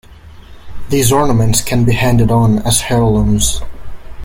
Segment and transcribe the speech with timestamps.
[0.89, 3.61] These ornaments can be handed on as heirlooms.